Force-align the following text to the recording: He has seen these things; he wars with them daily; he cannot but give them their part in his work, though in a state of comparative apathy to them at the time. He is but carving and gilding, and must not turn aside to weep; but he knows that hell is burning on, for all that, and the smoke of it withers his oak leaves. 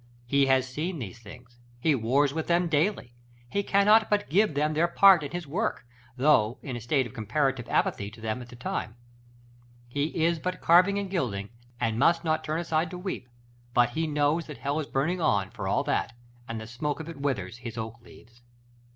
He 0.25 0.47
has 0.47 0.67
seen 0.67 0.97
these 0.97 1.19
things; 1.19 1.59
he 1.79 1.93
wars 1.93 2.33
with 2.33 2.47
them 2.47 2.67
daily; 2.67 3.13
he 3.51 3.61
cannot 3.61 4.09
but 4.09 4.31
give 4.31 4.55
them 4.55 4.73
their 4.73 4.87
part 4.87 5.21
in 5.21 5.29
his 5.29 5.45
work, 5.45 5.85
though 6.17 6.57
in 6.63 6.75
a 6.75 6.81
state 6.81 7.05
of 7.05 7.13
comparative 7.13 7.69
apathy 7.69 8.09
to 8.09 8.19
them 8.19 8.41
at 8.41 8.49
the 8.49 8.55
time. 8.55 8.95
He 9.87 10.05
is 10.25 10.39
but 10.39 10.59
carving 10.59 10.97
and 10.97 11.07
gilding, 11.07 11.49
and 11.79 11.99
must 11.99 12.23
not 12.23 12.43
turn 12.43 12.59
aside 12.59 12.89
to 12.89 12.97
weep; 12.97 13.29
but 13.75 13.91
he 13.91 14.07
knows 14.07 14.47
that 14.47 14.57
hell 14.57 14.79
is 14.79 14.87
burning 14.87 15.21
on, 15.21 15.51
for 15.51 15.67
all 15.67 15.83
that, 15.83 16.13
and 16.47 16.59
the 16.59 16.65
smoke 16.65 16.99
of 16.99 17.07
it 17.07 17.21
withers 17.21 17.57
his 17.57 17.77
oak 17.77 18.01
leaves. 18.01 18.41